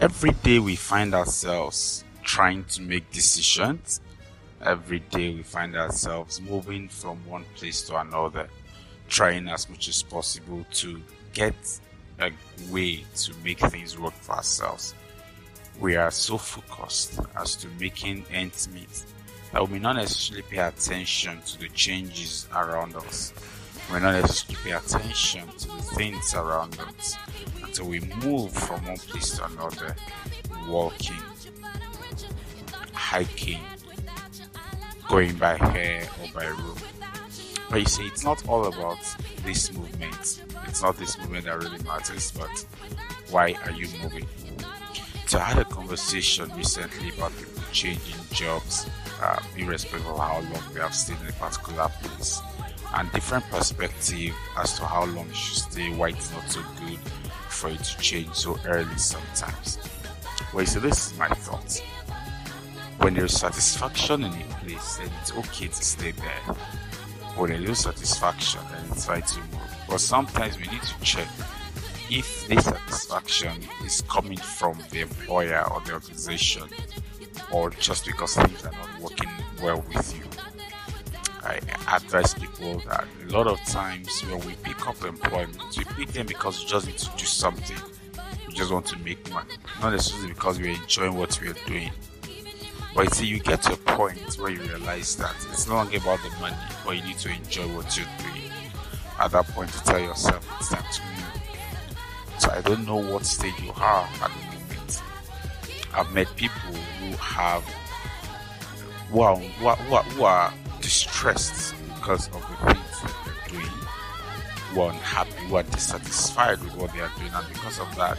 Every 0.00 0.30
day 0.30 0.60
we 0.60 0.76
find 0.76 1.12
ourselves 1.12 2.04
trying 2.22 2.62
to 2.66 2.82
make 2.82 3.10
decisions. 3.10 4.00
Every 4.64 5.00
day 5.00 5.34
we 5.34 5.42
find 5.42 5.74
ourselves 5.74 6.40
moving 6.40 6.88
from 6.88 7.18
one 7.26 7.44
place 7.56 7.82
to 7.88 7.98
another, 7.98 8.48
trying 9.08 9.48
as 9.48 9.68
much 9.68 9.88
as 9.88 10.04
possible 10.04 10.64
to 10.74 11.02
get 11.32 11.80
a 12.20 12.30
way 12.70 13.04
to 13.16 13.34
make 13.42 13.58
things 13.58 13.98
work 13.98 14.14
for 14.14 14.36
ourselves. 14.36 14.94
We 15.80 15.96
are 15.96 16.12
so 16.12 16.38
focused 16.38 17.18
as 17.36 17.56
to 17.56 17.68
making 17.80 18.24
ends 18.30 18.68
meet 18.68 19.04
that 19.52 19.66
we 19.66 19.74
may 19.74 19.78
not 19.80 19.96
necessarily 19.96 20.44
pay 20.48 20.58
attention 20.58 21.42
to 21.42 21.58
the 21.58 21.70
changes 21.70 22.46
around 22.54 22.94
us. 22.94 23.32
We 23.88 23.94
may 23.94 24.00
not 24.00 24.20
necessarily 24.20 24.64
pay 24.64 24.72
attention 24.72 25.48
to 25.48 25.68
the 25.68 25.82
things 25.82 26.34
around 26.34 26.78
us 26.78 27.16
until 27.62 27.86
we 27.86 28.00
move 28.22 28.52
from 28.52 28.84
one 28.86 28.98
place 28.98 29.36
to 29.36 29.46
another, 29.46 29.96
walking, 30.68 31.16
hiking, 32.92 33.60
going 35.08 35.36
by 35.36 35.58
air 35.74 36.06
or 36.22 36.32
by 36.34 36.48
road. 36.48 36.82
But 37.70 37.80
you 37.80 37.86
see, 37.86 38.06
it's 38.06 38.24
not 38.24 38.46
all 38.46 38.66
about 38.66 38.98
this 39.44 39.72
movement. 39.72 40.42
It's 40.66 40.82
not 40.82 40.96
this 40.98 41.18
movement 41.18 41.46
that 41.46 41.56
really 41.56 41.82
matters, 41.84 42.30
but 42.32 42.66
why 43.30 43.54
are 43.64 43.72
you 43.72 43.88
moving? 44.02 44.26
So 45.26 45.38
I 45.38 45.44
had 45.44 45.58
a 45.58 45.64
conversation 45.64 46.50
recently 46.56 47.10
about 47.10 47.36
people 47.36 47.62
changing 47.72 48.16
jobs, 48.32 48.86
uh, 49.22 49.38
irrespective 49.56 50.06
of 50.06 50.18
how 50.18 50.40
long 50.40 50.62
they 50.72 50.80
have 50.80 50.94
stayed 50.94 51.20
in 51.20 51.28
a 51.28 51.32
particular 51.32 51.88
place, 52.02 52.40
and 52.94 53.10
different 53.12 53.44
perspective 53.50 54.34
as 54.56 54.78
to 54.78 54.86
how 54.86 55.04
long 55.06 55.28
you 55.28 55.34
should 55.34 55.58
stay, 55.58 55.94
why 55.94 56.08
it's 56.08 56.32
not 56.32 56.50
so 56.50 56.60
good 56.86 56.98
for 57.48 57.70
you 57.70 57.76
to 57.78 57.98
change 57.98 58.34
so 58.34 58.58
early 58.66 58.96
sometimes. 58.96 59.78
Well, 60.54 60.66
so 60.66 60.80
this 60.80 61.12
is 61.12 61.18
my 61.18 61.28
thoughts. 61.28 61.80
When 62.98 63.14
there's 63.14 63.32
satisfaction 63.38 64.24
in 64.24 64.32
a 64.32 64.44
place, 64.64 64.96
then 64.96 65.10
it's 65.20 65.32
okay 65.32 65.68
to 65.68 65.74
stay 65.74 66.12
there. 66.12 66.54
When 67.36 67.50
there's 67.50 67.66
no 67.66 67.74
satisfaction, 67.74 68.60
then 68.72 68.84
it's 68.90 69.06
fine 69.06 69.22
to 69.22 69.40
move. 69.40 69.76
But 69.88 70.00
sometimes 70.00 70.56
we 70.58 70.66
need 70.66 70.82
to 70.82 71.00
check 71.02 71.28
if 72.10 72.48
this 72.48 72.64
satisfaction 72.64 73.62
is 73.84 74.00
coming 74.02 74.38
from 74.38 74.78
the 74.90 75.02
employer 75.02 75.62
or 75.70 75.80
the 75.82 75.92
organization 75.92 76.64
or 77.52 77.70
just 77.70 78.06
because 78.06 78.34
things 78.34 78.64
are 78.64 78.72
not 78.72 79.00
working 79.00 79.30
well 79.62 79.84
with 79.88 80.16
you. 80.16 80.27
I 81.48 81.96
advise 81.96 82.34
people 82.34 82.78
that 82.80 83.06
a 83.26 83.32
lot 83.32 83.46
of 83.46 83.58
times 83.64 84.20
when 84.20 84.46
we 84.46 84.54
pick 84.62 84.86
up 84.86 85.02
employment, 85.02 85.78
we 85.78 85.84
pick 85.84 86.08
them 86.08 86.26
because 86.26 86.60
we 86.60 86.68
just 86.68 86.86
need 86.86 86.98
to 86.98 87.10
do 87.16 87.24
something. 87.24 87.78
We 88.46 88.52
just 88.52 88.70
want 88.70 88.84
to 88.86 88.98
make 88.98 89.30
money, 89.32 89.54
not 89.80 89.92
necessarily 89.92 90.34
because 90.34 90.58
we're 90.58 90.74
enjoying 90.74 91.14
what 91.14 91.40
we're 91.40 91.54
doing. 91.66 91.90
But 92.94 93.14
see, 93.14 93.26
you 93.26 93.38
get 93.38 93.62
to 93.62 93.72
a 93.72 93.76
point 93.76 94.34
where 94.34 94.50
you 94.50 94.60
realize 94.60 95.16
that 95.16 95.34
it's 95.50 95.66
no 95.66 95.76
longer 95.76 95.96
about 95.96 96.20
the 96.22 96.30
money, 96.38 96.56
but 96.84 96.96
you 96.96 97.02
need 97.02 97.18
to 97.20 97.30
enjoy 97.30 97.66
what 97.74 97.96
you're 97.96 98.06
doing. 98.18 98.50
At 99.18 99.30
that 99.30 99.46
point, 99.48 99.72
you 99.72 99.80
tell 99.84 100.00
yourself 100.00 100.46
it's 100.60 100.68
time 100.68 100.84
to 100.92 101.02
move. 101.02 102.40
So 102.40 102.50
I 102.50 102.60
don't 102.60 102.86
know 102.86 102.96
what 102.96 103.24
stage 103.24 103.54
you 103.62 103.72
are 103.74 104.06
at 104.20 104.30
the 104.30 104.44
moment. 104.44 105.02
I've 105.94 106.12
met 106.12 106.28
people 106.36 106.74
who 107.00 107.16
have 107.16 107.64
who 109.10 109.20
are, 109.22 109.36
who 109.36 109.66
are, 109.66 110.02
who 110.02 110.24
are 110.24 110.52
distressed 110.88 111.74
because 111.96 112.28
of 112.28 112.40
the 112.48 112.72
things 112.72 113.02
that 113.02 113.14
they're 113.26 113.60
doing, 113.60 113.72
who 114.72 114.80
are 114.80 114.90
unhappy, 114.90 115.32
who 115.46 115.56
are 115.56 115.62
dissatisfied 115.64 116.58
with 116.62 116.74
what 116.76 116.90
they 116.94 117.00
are 117.00 117.12
doing, 117.18 117.30
and 117.30 117.46
because 117.48 117.78
of 117.78 117.94
that, 117.94 118.18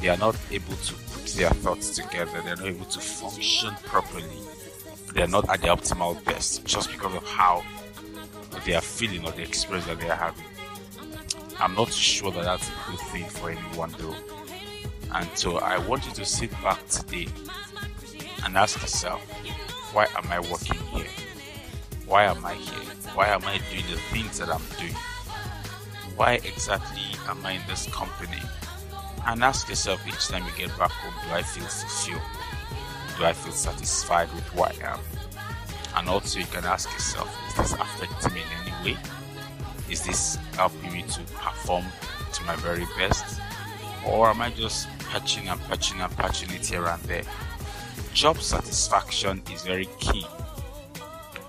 they 0.00 0.08
are 0.08 0.16
not 0.16 0.36
able 0.50 0.74
to 0.74 0.94
put 0.94 1.26
their 1.36 1.50
thoughts 1.50 1.94
together, 1.94 2.40
they're 2.44 2.56
not 2.56 2.66
able 2.66 2.86
to 2.86 2.98
function 2.98 3.72
properly, 3.84 4.24
they're 5.14 5.28
not 5.28 5.48
at 5.48 5.60
their 5.62 5.70
optimal 5.70 6.12
best 6.24 6.64
just 6.64 6.90
because 6.90 7.14
of 7.14 7.24
how 7.24 7.62
they 8.66 8.74
are 8.74 8.80
feeling 8.80 9.24
or 9.24 9.30
the 9.30 9.42
experience 9.42 9.86
that 9.86 10.00
they 10.00 10.10
are 10.10 10.16
having. 10.16 10.44
I'm 11.60 11.76
not 11.76 11.92
sure 11.92 12.32
that 12.32 12.42
that's 12.42 12.68
a 12.68 12.90
good 12.90 12.98
thing 13.12 13.26
for 13.26 13.50
anyone 13.50 13.94
though. 13.96 14.16
And 15.14 15.28
so 15.34 15.58
I 15.58 15.78
want 15.86 16.04
you 16.04 16.12
to 16.14 16.24
sit 16.24 16.50
back 16.62 16.84
today 16.88 17.28
and 18.44 18.56
ask 18.56 18.80
yourself, 18.82 19.22
why 19.92 20.06
am 20.16 20.32
I 20.32 20.40
working 20.40 20.80
here? 20.88 21.06
Why 22.08 22.24
am 22.24 22.42
I 22.42 22.54
here? 22.54 22.94
Why 23.12 23.28
am 23.28 23.44
I 23.44 23.58
doing 23.70 23.84
the 23.90 23.98
things 24.10 24.38
that 24.38 24.48
I'm 24.48 24.62
doing? 24.78 24.94
Why 26.16 26.40
exactly 26.42 27.02
am 27.28 27.44
I 27.44 27.52
in 27.52 27.62
this 27.68 27.86
company? 27.92 28.40
And 29.26 29.44
ask 29.44 29.68
yourself 29.68 30.00
each 30.08 30.28
time 30.28 30.42
you 30.46 30.50
get 30.56 30.76
back 30.78 30.90
home, 30.90 31.12
do 31.28 31.34
I 31.34 31.42
feel 31.42 31.68
secure? 31.68 32.22
Do 33.18 33.26
I 33.26 33.34
feel 33.34 33.52
satisfied 33.52 34.32
with 34.32 34.44
who 34.44 34.62
I 34.62 34.72
am? 34.82 35.00
And 35.96 36.08
also 36.08 36.38
you 36.38 36.46
can 36.46 36.64
ask 36.64 36.90
yourself, 36.90 37.28
is 37.48 37.54
this 37.56 37.72
affecting 37.74 38.32
me 38.32 38.40
in 38.40 38.72
any 38.72 38.94
way? 38.94 39.00
Is 39.90 40.02
this 40.02 40.36
helping 40.54 40.90
me 40.90 41.02
to 41.02 41.20
perform 41.34 41.84
to 42.32 42.44
my 42.44 42.56
very 42.56 42.86
best? 42.96 43.38
Or 44.06 44.30
am 44.30 44.40
I 44.40 44.48
just 44.48 44.88
patching 45.10 45.50
and 45.50 45.60
patching 45.64 46.00
and 46.00 46.16
patching 46.16 46.50
it 46.52 46.64
here 46.64 46.86
and 46.86 47.02
there? 47.02 47.24
Job 48.14 48.38
satisfaction 48.40 49.42
is 49.52 49.62
very 49.62 49.90
key 50.00 50.26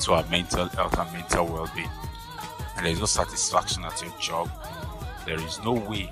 to 0.00 0.12
our 0.12 0.26
mental 0.28 0.66
health 0.66 0.98
and 0.98 1.12
mental 1.12 1.46
well 1.46 1.70
being. 1.74 1.90
And 2.76 2.84
there 2.84 2.92
is 2.92 3.00
no 3.00 3.06
satisfaction 3.06 3.84
at 3.84 4.00
your 4.02 4.12
job. 4.20 4.50
There 5.24 5.40
is 5.40 5.60
no 5.64 5.72
way, 5.72 6.10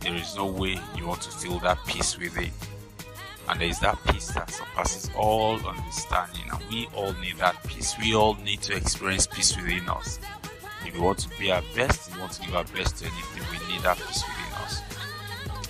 there 0.00 0.14
is 0.14 0.36
no 0.36 0.46
way 0.46 0.78
you 0.96 1.06
want 1.06 1.22
to 1.22 1.30
feel 1.30 1.58
that 1.60 1.78
peace 1.86 2.18
within. 2.18 2.50
And 3.48 3.60
there 3.60 3.68
is 3.68 3.80
that 3.80 3.98
peace 4.06 4.28
that 4.32 4.50
surpasses 4.50 5.10
all 5.16 5.56
understanding. 5.66 6.44
And 6.52 6.60
we 6.70 6.86
all 6.94 7.12
need 7.14 7.36
that 7.38 7.60
peace. 7.66 7.96
We 7.98 8.14
all 8.14 8.34
need 8.36 8.62
to 8.62 8.76
experience 8.76 9.26
peace 9.26 9.56
within 9.56 9.88
us. 9.88 10.20
If 10.86 10.94
we 10.94 11.00
want 11.00 11.18
to 11.18 11.28
be 11.38 11.50
our 11.50 11.62
best, 11.74 12.14
we 12.14 12.20
want 12.20 12.32
to 12.32 12.42
give 12.42 12.54
our 12.54 12.64
best 12.64 12.98
to 12.98 13.06
anything, 13.06 13.42
we 13.50 13.72
need 13.72 13.82
that 13.82 13.96
peace 13.96 14.22
within 14.26 14.52
us. 14.62 14.82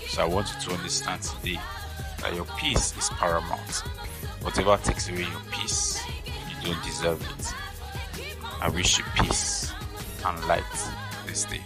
So 0.09 0.22
I 0.22 0.27
want 0.27 0.49
you 0.53 0.69
to 0.69 0.77
understand 0.77 1.22
today 1.22 1.59
that 2.21 2.34
your 2.34 2.45
peace 2.59 2.97
is 2.97 3.09
paramount. 3.11 3.83
Whatever 4.43 4.77
takes 4.78 5.09
away 5.09 5.21
your 5.21 5.43
peace, 5.53 6.00
you 6.65 6.75
deserve 6.84 7.22
it. 7.22 7.53
I 8.60 8.69
wish 8.69 8.98
you 8.98 9.04
peace 9.16 9.72
and 10.25 10.44
light 10.47 10.62
this 11.26 11.44
day. 11.44 11.62